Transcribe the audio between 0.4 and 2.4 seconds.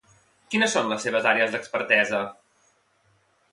Quines són les seves àrees d'expertesa?